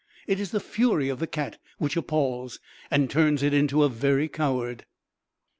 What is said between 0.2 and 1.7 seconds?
It is the fury of the cat